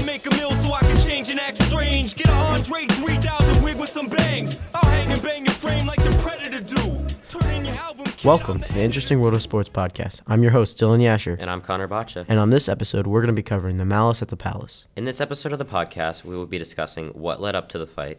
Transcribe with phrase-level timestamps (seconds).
[0.00, 2.14] to make a meal so I can change and act strange.
[2.14, 4.58] Get a Andre 3000 wig with some bangs.
[4.74, 7.06] I'll hang and bang your frame like the Predator do.
[7.28, 8.06] Turn in your album.
[8.24, 10.22] Welcome to the Interesting World of Sports podcast.
[10.26, 11.36] I'm your host, Dylan Yasher.
[11.38, 12.24] And I'm Connor Batcha.
[12.28, 14.86] And on this episode, we're going to be covering the malice at the palace.
[14.96, 17.86] In this episode of the podcast, we will be discussing what led up to the
[17.86, 18.18] fight,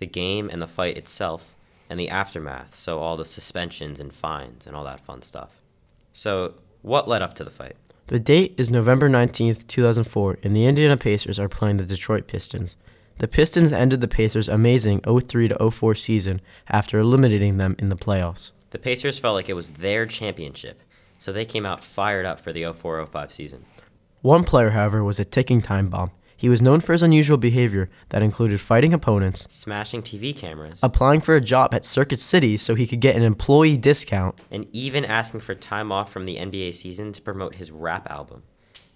[0.00, 1.54] the game and the fight itself,
[1.88, 5.62] and the aftermath, so all the suspensions and fines and all that fun stuff.
[6.12, 7.76] So, what led up to the fight?
[8.08, 12.76] The date is November 19th, 2004, and the Indiana Pacers are playing the Detroit Pistons.
[13.16, 18.50] The Pistons ended the Pacers' amazing 03 04 season after eliminating them in the playoffs.
[18.70, 20.82] The Pacers felt like it was their championship,
[21.18, 23.64] so they came out fired up for the 04 05 season.
[24.20, 26.10] One player, however, was a ticking time bomb.
[26.44, 31.22] He was known for his unusual behavior that included fighting opponents, Smashing TV cameras, applying
[31.22, 35.06] for a job at Circuit City so he could get an employee discount, and even
[35.06, 38.42] asking for time off from the NBA season to promote his rap album.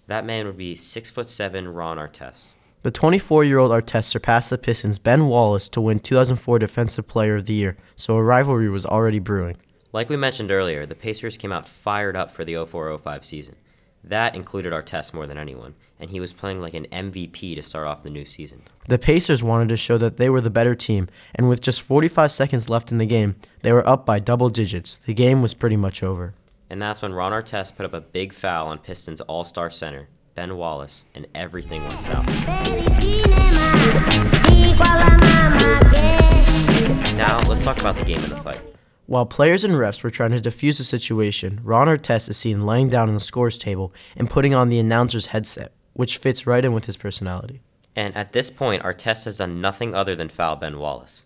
[0.05, 2.49] That man would be 6 foot 7 Ron Artest.
[2.83, 7.37] The 24 year old Artest surpassed the Pistons' Ben Wallace to win 2004 Defensive Player
[7.37, 9.57] of the Year, so a rivalry was already brewing.
[9.91, 13.55] Like we mentioned earlier, the Pacers came out fired up for the 04 05 season.
[14.03, 17.87] That included Artest more than anyone, and he was playing like an MVP to start
[17.87, 18.61] off the new season.
[18.87, 22.31] The Pacers wanted to show that they were the better team, and with just 45
[22.31, 24.99] seconds left in the game, they were up by double digits.
[25.05, 26.33] The game was pretty much over.
[26.69, 30.07] And that's when Ron Artest put up a big foul on Pistons all star center,
[30.35, 32.25] Ben Wallace, and everything went south.
[37.17, 38.61] Now, let's talk about the game and the fight.
[39.09, 42.89] While players and refs were trying to defuse the situation, Ron Artest is seen laying
[42.89, 46.73] down on the scores table and putting on the announcer's headset, which fits right in
[46.73, 47.63] with his personality.
[47.95, 51.25] And at this point, Artest has done nothing other than foul Ben Wallace.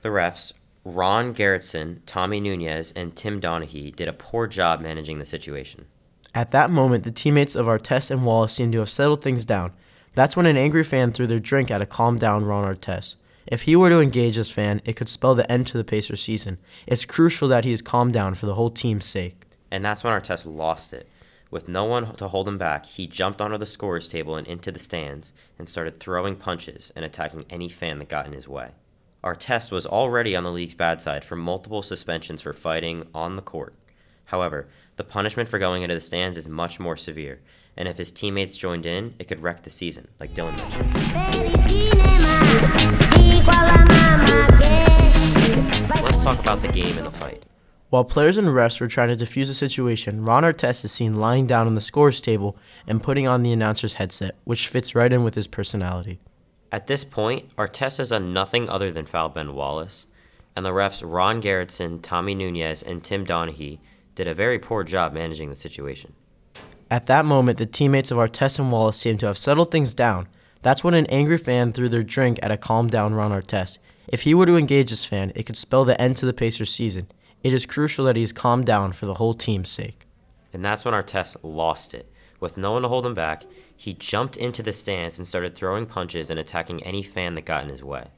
[0.00, 5.24] The refs, Ron Garretson, Tommy Nunez, and Tim Donaghy, did a poor job managing the
[5.24, 5.86] situation.
[6.34, 9.72] At that moment, the teammates of Artest and Wallace seemed to have settled things down.
[10.16, 13.14] That's when an angry fan threw their drink at a calm down Ron Artest.
[13.46, 16.22] If he were to engage this fan, it could spell the end to the Pacers
[16.22, 16.58] season.
[16.86, 19.46] It's crucial that he is calmed down for the whole team's sake.
[19.70, 21.08] And that's when Artest lost it.
[21.50, 24.70] With no one to hold him back, he jumped onto the scorer's table and into
[24.70, 28.70] the stands and started throwing punches and attacking any fan that got in his way.
[29.24, 33.42] Artest was already on the league's bad side for multiple suspensions for fighting on the
[33.42, 33.74] court.
[34.26, 37.40] However, the punishment for going into the stands is much more severe,
[37.76, 41.29] and if his teammates joined in, it could wreck the season, like Dylan mentioned.
[46.50, 47.46] About the game and the fight.
[47.90, 51.46] While players and refs were trying to defuse the situation, Ron Artest is seen lying
[51.46, 52.56] down on the scores table
[52.88, 56.18] and putting on the announcer's headset, which fits right in with his personality.
[56.72, 60.08] At this point, Artest has done nothing other than foul Ben Wallace,
[60.56, 63.78] and the refs Ron Garretson, Tommy Nunez, and Tim Donaghy
[64.16, 66.14] did a very poor job managing the situation.
[66.90, 70.26] At that moment, the teammates of Artest and Wallace seemed to have settled things down.
[70.62, 73.78] That's when an angry fan threw their drink at a calmed down Ron Artest.
[74.10, 76.74] If he were to engage this fan, it could spell the end to the Pacers
[76.74, 77.06] season.
[77.44, 80.04] It is crucial that he is calmed down for the whole team's sake.
[80.52, 82.10] And that's when Artest lost it.
[82.40, 83.44] With no one to hold him back,
[83.76, 87.62] he jumped into the stands and started throwing punches and attacking any fan that got
[87.62, 88.08] in his way.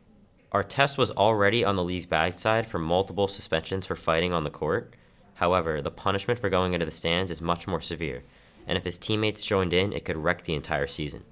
[0.51, 4.51] Artest was already on the league's bad side for multiple suspensions for fighting on the
[4.51, 4.95] court.
[5.35, 8.23] However, the punishment for going into the stands is much more severe,
[8.67, 11.25] and if his teammates joined in, it could wreck the entire season.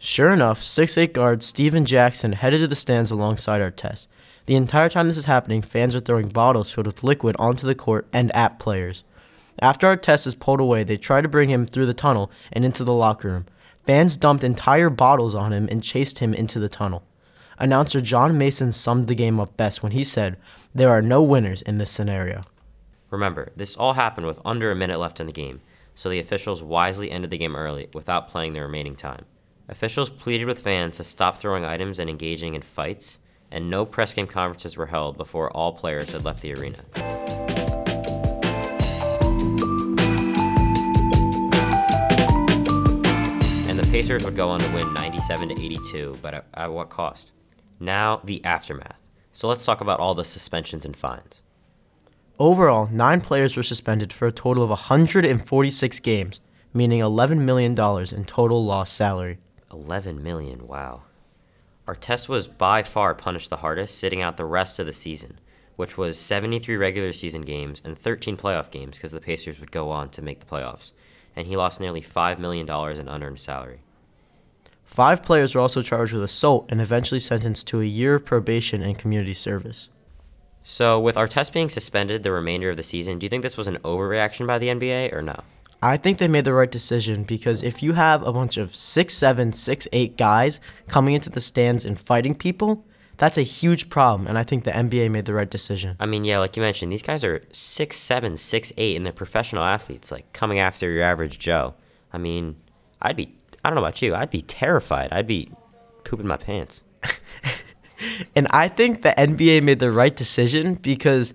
[0.00, 4.06] Sure enough, 6'8 guard Stephen Jackson headed to the stands alongside Artest.
[4.46, 7.74] The entire time this is happening, fans are throwing bottles filled with liquid onto the
[7.74, 9.02] court and at players.
[9.58, 12.84] After Artest is pulled away, they try to bring him through the tunnel and into
[12.84, 13.46] the locker room.
[13.86, 17.02] Fans dumped entire bottles on him and chased him into the tunnel.
[17.58, 20.36] Announcer John Mason summed the game up best when he said,
[20.72, 22.44] There are no winners in this scenario.
[23.10, 25.60] Remember, this all happened with under a minute left in the game,
[25.96, 29.24] so the officials wisely ended the game early without playing the remaining time.
[29.70, 33.18] Officials pleaded with fans to stop throwing items and engaging in fights,
[33.50, 36.78] and no press game conferences were held before all players had left the arena.
[43.68, 46.88] And the Pacers would go on to win 97 to 82, but at, at what
[46.88, 47.32] cost?
[47.78, 48.96] Now, the aftermath.
[49.32, 51.42] So let's talk about all the suspensions and fines.
[52.38, 56.40] Overall, nine players were suspended for a total of 146 games,
[56.72, 59.38] meaning $11 million in total lost salary.
[59.72, 61.02] 11 million, wow.
[61.86, 65.38] Artest was by far punished the hardest, sitting out the rest of the season,
[65.76, 69.90] which was 73 regular season games and 13 playoff games because the Pacers would go
[69.90, 70.92] on to make the playoffs,
[71.34, 73.80] and he lost nearly $5 million in unearned salary.
[74.84, 78.82] Five players were also charged with assault and eventually sentenced to a year of probation
[78.82, 79.90] and community service.
[80.62, 83.68] So, with Artest being suspended the remainder of the season, do you think this was
[83.68, 85.40] an overreaction by the NBA or no?
[85.80, 89.14] I think they made the right decision because if you have a bunch of six
[89.14, 92.84] seven, six eight guys coming into the stands and fighting people,
[93.16, 94.26] that's a huge problem.
[94.26, 95.96] And I think the NBA made the right decision.
[96.00, 99.12] I mean, yeah, like you mentioned, these guys are six seven, six eight, and they're
[99.12, 101.74] professional athletes, like coming after your average Joe.
[102.12, 102.56] I mean,
[103.00, 105.12] I'd be, I don't know about you, I'd be terrified.
[105.12, 105.50] I'd be
[106.04, 106.82] pooping my pants.
[108.36, 111.34] And I think the NBA made the right decision because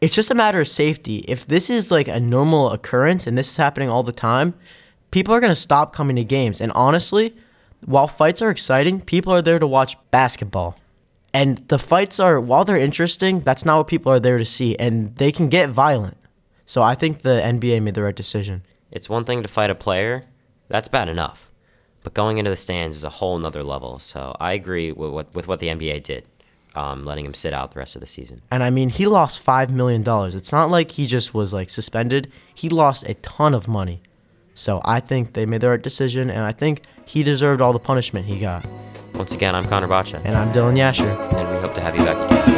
[0.00, 1.24] it's just a matter of safety.
[1.28, 4.54] If this is like a normal occurrence and this is happening all the time,
[5.10, 6.60] people are going to stop coming to games.
[6.60, 7.34] And honestly,
[7.84, 10.78] while fights are exciting, people are there to watch basketball.
[11.32, 14.76] And the fights are, while they're interesting, that's not what people are there to see.
[14.76, 16.16] And they can get violent.
[16.64, 18.62] So I think the NBA made the right decision.
[18.90, 20.24] It's one thing to fight a player,
[20.68, 21.50] that's bad enough.
[22.02, 23.98] But going into the stands is a whole nother level.
[23.98, 26.24] So I agree with what, with what the NBA did,
[26.76, 28.42] um, letting him sit out the rest of the season.
[28.50, 30.04] And I mean, he lost $5 million.
[30.36, 34.02] It's not like he just was like suspended, he lost a ton of money.
[34.54, 37.78] So I think they made the right decision, and I think he deserved all the
[37.78, 38.66] punishment he got.
[39.14, 41.10] Once again, I'm Connor Batcha, And I'm Dylan Yasher.
[41.34, 42.55] and we hope to have you back again.